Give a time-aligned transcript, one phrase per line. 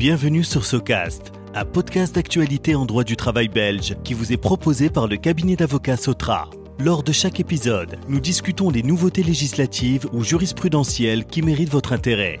[0.00, 4.88] Bienvenue sur Socast, un podcast d'actualité en droit du travail belge qui vous est proposé
[4.88, 6.48] par le cabinet d'avocats Sotra.
[6.78, 12.40] Lors de chaque épisode, nous discutons des nouveautés législatives ou jurisprudentielles qui méritent votre intérêt.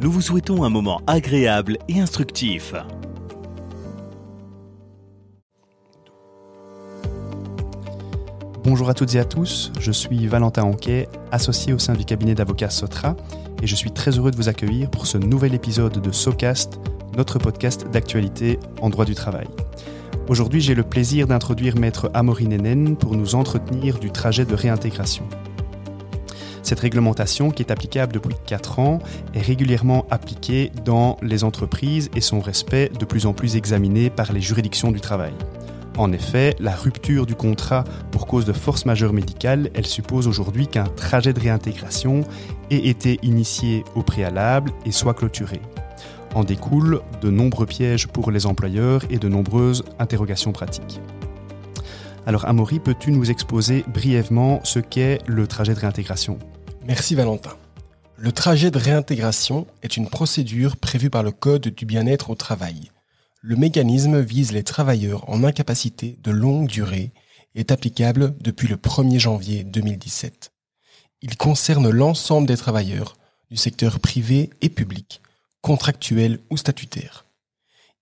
[0.00, 2.72] Nous vous souhaitons un moment agréable et instructif.
[8.64, 12.34] Bonjour à toutes et à tous, je suis Valentin Anquet, associé au sein du cabinet
[12.34, 13.16] d'avocats Sotra,
[13.62, 16.80] et je suis très heureux de vous accueillir pour ce nouvel épisode de SoCast,
[17.16, 19.46] notre podcast d'actualité en droit du travail.
[20.28, 25.24] Aujourd'hui, j'ai le plaisir d'introduire Maître Amaury Nenen pour nous entretenir du trajet de réintégration.
[26.62, 28.98] Cette réglementation, qui est applicable depuis 4 ans,
[29.34, 34.32] est régulièrement appliquée dans les entreprises et son respect de plus en plus examiné par
[34.32, 35.32] les juridictions du travail.
[35.96, 40.66] En effet, la rupture du contrat pour cause de force majeure médicale, elle suppose aujourd'hui
[40.66, 42.22] qu'un trajet de réintégration
[42.70, 45.60] ait été initié au préalable et soit clôturé.
[46.34, 51.00] En découlent de nombreux pièges pour les employeurs et de nombreuses interrogations pratiques.
[52.26, 56.38] Alors Amaury, peux-tu nous exposer brièvement ce qu'est le trajet de réintégration?
[56.86, 57.52] Merci Valentin.
[58.16, 62.90] Le trajet de réintégration est une procédure prévue par le Code du bien-être au travail
[63.46, 67.12] le mécanisme vise les travailleurs en incapacité de longue durée
[67.54, 70.50] et est applicable depuis le 1er janvier 2017.
[71.22, 73.16] Il concerne l'ensemble des travailleurs
[73.48, 75.22] du secteur privé et public,
[75.66, 77.26] contractuel ou statutaire.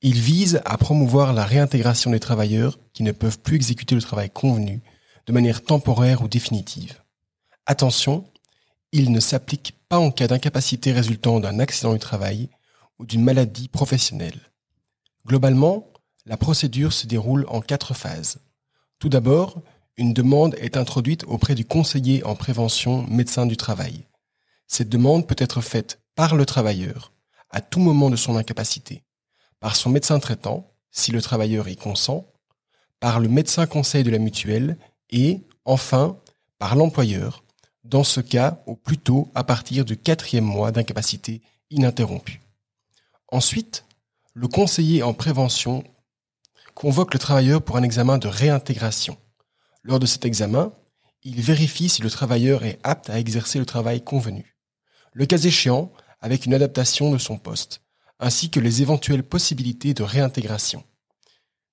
[0.03, 4.29] Il vise à promouvoir la réintégration des travailleurs qui ne peuvent plus exécuter le travail
[4.29, 4.83] convenu
[5.25, 7.01] de manière temporaire ou définitive.
[7.65, 8.27] Attention,
[8.92, 12.51] il ne s'applique pas en cas d'incapacité résultant d'un accident du travail
[12.98, 14.41] ou d'une maladie professionnelle.
[15.27, 15.89] Globalement,
[16.27, 18.41] la procédure se déroule en quatre phases.
[18.98, 19.62] Tout d'abord,
[19.97, 24.05] une demande est introduite auprès du conseiller en prévention médecin du travail.
[24.67, 27.14] Cette demande peut être faite par le travailleur,
[27.50, 29.05] à tout moment de son incapacité,
[29.61, 32.27] par son médecin traitant, si le travailleur y consent,
[33.01, 34.79] par le médecin conseil de la mutuelle
[35.11, 36.19] et, enfin,
[36.58, 37.45] par l'employeur,
[37.85, 42.41] dans ce cas au plus tôt à partir du quatrième mois d'incapacité ininterrompue.
[43.29, 43.85] Ensuite,
[44.33, 45.85] le conseiller en prévention
[46.74, 49.17] convoque le travailleur pour un examen de réintégration.
[49.83, 50.73] Lors de cet examen,
[51.23, 54.57] il vérifie si le travailleur est apte à exercer le travail convenu.
[55.13, 55.92] Le cas échéant,
[56.24, 57.83] avec une adaptation de son poste,
[58.18, 60.83] ainsi que les éventuelles possibilités de réintégration.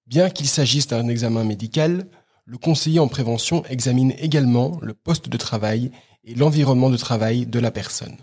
[0.08, 2.10] Bien qu'il s'agisse d'un examen médical,
[2.44, 5.90] le conseiller en prévention examine également le poste de travail
[6.26, 8.18] et l'environnement de travail de la personne.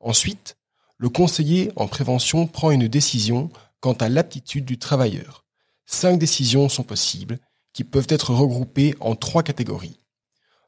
[0.00, 0.56] Ensuite,
[0.98, 5.44] le conseiller en prévention prend une décision quant à l'aptitude du travailleur.
[5.86, 7.38] Cinq décisions sont possibles,
[7.72, 10.00] qui peuvent être regroupées en trois catégories.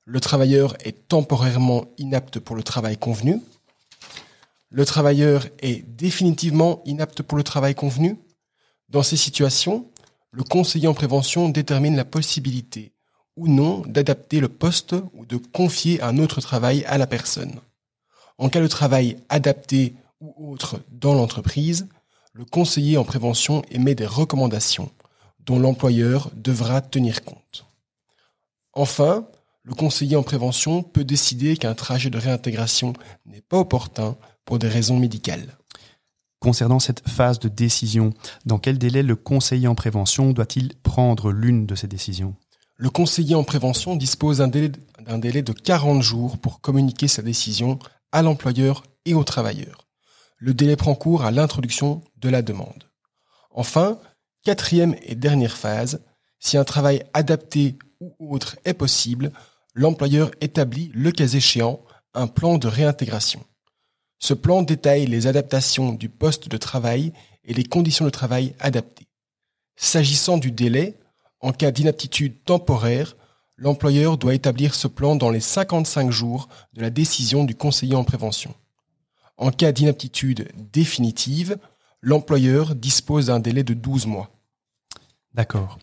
[0.04, 3.40] Le travailleur est temporairement inapte pour le travail convenu.
[4.74, 8.18] Le travailleur est définitivement inapte pour le travail convenu.
[8.88, 9.88] Dans ces situations,
[10.32, 12.92] le conseiller en prévention détermine la possibilité
[13.36, 17.60] ou non d'adapter le poste ou de confier un autre travail à la personne.
[18.36, 21.86] En cas de travail adapté ou autre dans l'entreprise,
[22.32, 24.90] le conseiller en prévention émet des recommandations
[25.38, 27.64] dont l'employeur devra tenir compte.
[28.72, 29.24] Enfin,
[29.64, 32.92] le conseiller en prévention peut décider qu'un trajet de réintégration
[33.26, 35.58] n'est pas opportun pour des raisons médicales.
[36.38, 38.12] Concernant cette phase de décision,
[38.44, 42.36] dans quel délai le conseiller en prévention doit-il prendre l'une de ces décisions?
[42.76, 44.72] Le conseiller en prévention dispose d'un délai,
[45.18, 47.78] délai, de 40 jours pour communiquer sa décision
[48.12, 49.84] à l'employeur et au travailleur
[50.44, 52.84] le délai prend cours à l'introduction de la demande.
[53.50, 53.98] Enfin,
[54.44, 56.02] quatrième et dernière phase,
[56.38, 59.32] si un travail adapté ou autre est possible,
[59.74, 61.80] l'employeur établit, le cas échéant,
[62.14, 63.44] un plan de réintégration.
[64.18, 67.12] Ce plan détaille les adaptations du poste de travail
[67.44, 69.08] et les conditions de travail adaptées.
[69.76, 70.96] S'agissant du délai,
[71.40, 73.16] en cas d'inaptitude temporaire,
[73.56, 78.04] l'employeur doit établir ce plan dans les 55 jours de la décision du conseiller en
[78.04, 78.54] prévention.
[79.36, 81.58] En cas d'inaptitude définitive,
[82.00, 84.30] l'employeur dispose d'un délai de 12 mois.
[85.34, 85.78] D'accord.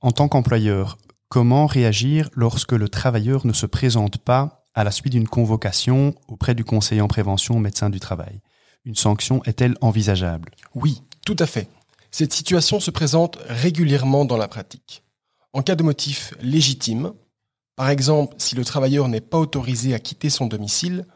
[0.00, 0.96] En tant qu'employeur,
[1.32, 6.54] comment réagir lorsque le travailleur ne se présente pas à la suite d'une convocation auprès
[6.54, 8.42] du conseiller en prévention médecin du travail?
[8.84, 10.50] Une sanction est-elle envisageable?
[10.74, 11.70] Oui, tout à fait.
[12.10, 15.04] Cette situation se présente régulièrement dans la pratique.
[15.54, 17.14] En cas de motif légitime,
[17.76, 21.06] par exemple si le travailleur n'est pas autorisé à quitter son domicile,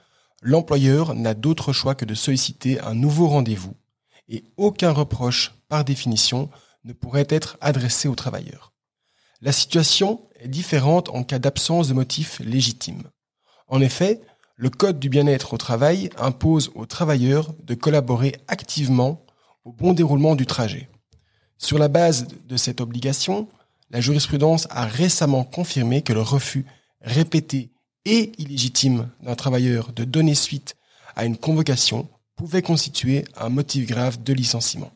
[0.41, 3.75] l'employeur n'a d'autre choix que de solliciter un nouveau rendez-vous
[4.31, 6.49] et aucun reproche, par définition,
[6.85, 8.73] ne pourrait être adressé au travailleur.
[9.43, 13.03] La situation est différente en cas d'absence de motif légitime.
[13.69, 14.21] En effet,
[14.57, 19.25] le Code du bien-être au travail impose aux travailleurs de collaborer activement
[19.65, 20.89] au bon déroulement du trajet.
[21.59, 23.49] Sur la base de cette obligation,
[23.91, 26.65] la jurisprudence a récemment confirmé que le refus
[27.03, 27.71] répété
[28.05, 30.77] et illégitime d'un travailleur de donner suite
[31.15, 34.93] à une convocation pouvait constituer un motif grave de licenciement.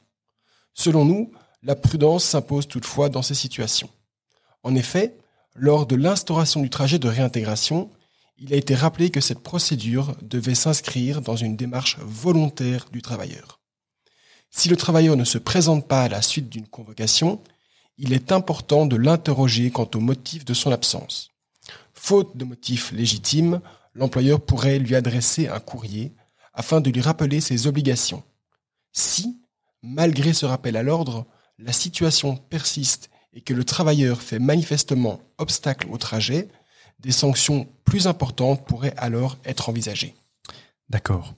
[0.74, 1.32] Selon nous,
[1.62, 3.90] la prudence s'impose toutefois dans ces situations.
[4.62, 5.16] En effet,
[5.54, 7.90] lors de l'instauration du trajet de réintégration,
[8.38, 13.60] il a été rappelé que cette procédure devait s'inscrire dans une démarche volontaire du travailleur.
[14.50, 17.40] Si le travailleur ne se présente pas à la suite d'une convocation,
[17.98, 21.30] il est important de l'interroger quant au motif de son absence.
[21.92, 23.60] Faute de motif légitime,
[23.94, 26.14] l'employeur pourrait lui adresser un courrier
[26.54, 28.22] afin de lui rappeler ses obligations.
[28.92, 29.40] Si,
[29.82, 31.26] malgré ce rappel à l'ordre,
[31.58, 36.48] la situation persiste et que le travailleur fait manifestement obstacle au trajet,
[36.98, 40.14] des sanctions plus importantes pourraient alors être envisagées.
[40.88, 41.34] D'accord.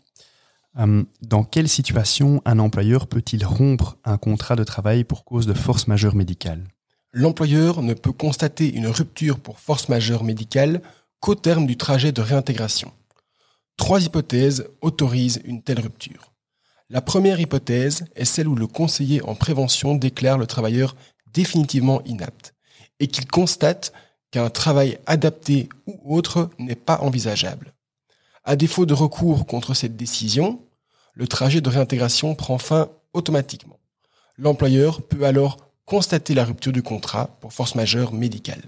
[0.74, 5.52] Hum, dans quelle situation un employeur peut-il rompre un contrat de travail pour cause de
[5.52, 6.64] force majeure médicale?
[7.12, 10.80] L'employeur ne peut constater une rupture pour force majeure médicale
[11.20, 12.90] qu'au terme du trajet de réintégration.
[13.76, 16.32] Trois hypothèses autorisent une telle rupture.
[16.88, 20.96] La première hypothèse est celle où le conseiller en prévention déclare le travailleur
[21.32, 22.54] définitivement inapte
[23.00, 23.92] et qu'il constate
[24.30, 27.74] qu'un travail adapté ou autre n'est pas envisageable.
[28.44, 30.64] À défaut de recours contre cette décision,
[31.14, 33.78] le trajet de réintégration prend fin automatiquement.
[34.38, 38.62] L'employeur peut alors constater la rupture du contrat pour force majeure médicale.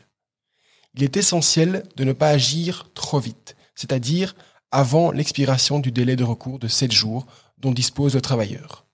[0.95, 4.37] Il est essentiel de ne pas agir trop vite, c'est-à-dire
[4.71, 7.27] avant l'expiration du délai de recours de 7 jours
[7.59, 8.87] dont dispose le travailleur.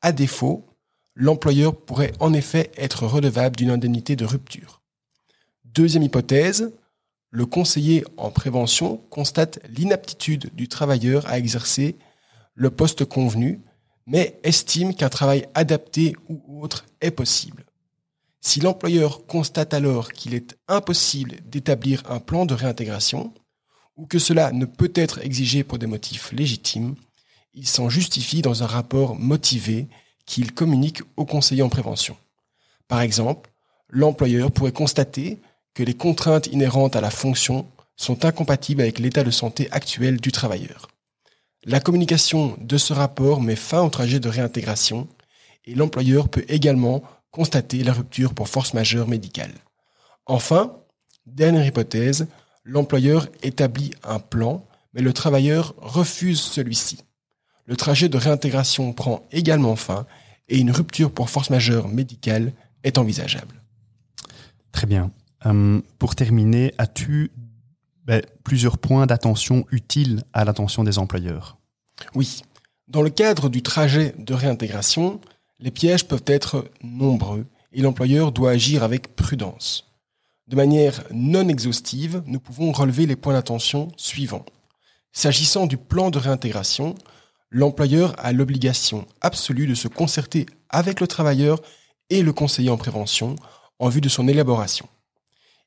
[0.00, 0.64] À défaut,
[1.18, 4.80] l'employeur pourrait en effet être redevable d'une indemnité de rupture.
[5.64, 6.72] Deuxième hypothèse,
[7.30, 11.96] le conseiller en prévention constate l'inaptitude du travailleur à exercer
[12.54, 13.60] le poste convenu,
[14.06, 17.64] mais estime qu'un travail adapté ou autre est possible.
[18.40, 23.34] Si l'employeur constate alors qu'il est impossible d'établir un plan de réintégration,
[23.96, 26.94] ou que cela ne peut être exigé pour des motifs légitimes,
[27.54, 29.88] il s'en justifie dans un rapport motivé
[30.28, 32.16] qu'il communique au conseiller en prévention.
[32.86, 33.50] Par exemple,
[33.88, 35.40] l'employeur pourrait constater
[35.74, 37.66] que les contraintes inhérentes à la fonction
[37.96, 40.88] sont incompatibles avec l'état de santé actuel du travailleur.
[41.64, 45.08] La communication de ce rapport met fin au trajet de réintégration
[45.64, 49.52] et l'employeur peut également constater la rupture pour force majeure médicale.
[50.26, 50.76] Enfin,
[51.26, 52.28] dernière hypothèse,
[52.64, 56.98] l'employeur établit un plan, mais le travailleur refuse celui-ci.
[57.68, 60.06] Le trajet de réintégration prend également fin
[60.48, 63.62] et une rupture pour force majeure médicale est envisageable.
[64.72, 65.10] Très bien.
[65.44, 67.30] Hum, pour terminer, as-tu
[68.06, 71.58] ben, plusieurs points d'attention utiles à l'attention des employeurs?
[72.14, 72.40] Oui.
[72.88, 75.20] Dans le cadre du trajet de réintégration,
[75.60, 77.44] les pièges peuvent être nombreux
[77.74, 79.92] et l'employeur doit agir avec prudence.
[80.46, 84.46] De manière non exhaustive, nous pouvons relever les points d'attention suivants.
[85.12, 86.94] S'agissant du plan de réintégration,
[87.50, 91.60] l'employeur a l'obligation absolue de se concerter avec le travailleur
[92.10, 93.36] et le conseiller en prévention
[93.78, 94.88] en vue de son élaboration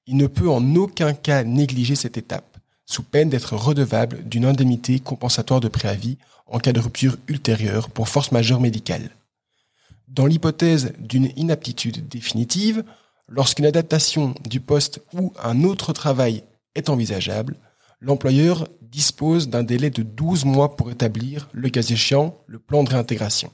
[0.08, 5.00] il ne peut en aucun cas négliger cette étape, sous peine d'être redevable d'une indemnité
[5.00, 6.18] compensatoire de préavis
[6.48, 9.12] en cas de rupture ultérieure pour force majeure médicale.
[10.08, 12.84] Dans l'hypothèse d'une inaptitude définitive,
[13.30, 16.44] lorsqu'une adaptation du poste ou un autre travail
[16.76, 17.56] est envisageable,
[18.02, 22.90] l'employeur dispose d'un délai de 12 mois pour établir, le cas échéant, le plan de
[22.90, 23.52] réintégration.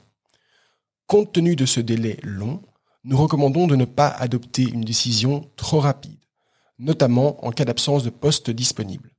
[1.06, 2.62] Compte tenu de ce délai long,
[3.04, 6.18] nous recommandons de ne pas adopter une décision trop rapide
[6.78, 9.10] notamment en cas d'absence de poste disponible.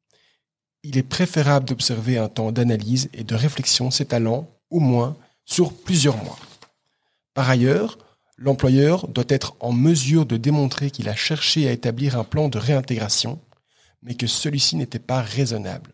[0.83, 6.24] Il est préférable d'observer un temps d'analyse et de réflexion s'étalant, au moins, sur plusieurs
[6.24, 6.39] mois.
[7.33, 7.98] Par ailleurs,
[8.38, 12.57] l'employeur doit être en mesure de démontrer qu'il a cherché à établir un plan de
[12.57, 13.41] réintégration,
[14.01, 15.94] mais que celui-ci n'était pas raisonnable.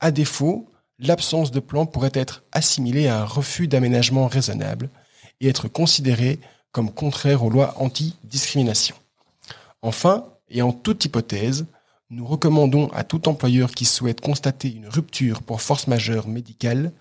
[0.00, 4.90] À défaut, l'absence de plan pourrait être assimilée à un refus d'aménagement raisonnable
[5.40, 6.40] et être considérée
[6.72, 8.96] comme contraire aux lois anti-discrimination.
[9.82, 11.66] Enfin, et en toute hypothèse,
[12.10, 16.92] nous recommandons à tout employeur qui souhaite constater une rupture pour force majeure médicale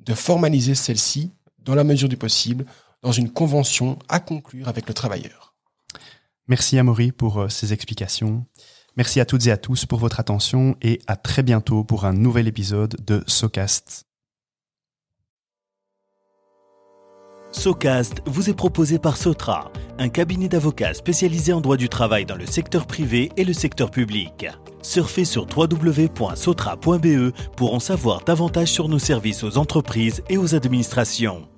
[0.00, 2.64] de formaliser celle-ci, dans la mesure du possible,
[3.02, 5.54] dans une convention à conclure avec le travailleur.
[6.48, 8.44] Merci Amaury pour euh, ces explications.
[8.98, 12.12] Merci à toutes et à tous pour votre attention et à très bientôt pour un
[12.12, 14.02] nouvel épisode de SoCast.
[17.52, 22.34] SoCast vous est proposé par Sotra, un cabinet d'avocats spécialisé en droit du travail dans
[22.34, 24.48] le secteur privé et le secteur public.
[24.82, 31.48] Surfez sur www.sotra.be pour en savoir davantage sur nos services aux entreprises et aux administrations.